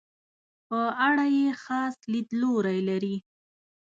[0.67, 3.15] په اړه یې خاص لیدلوری لري.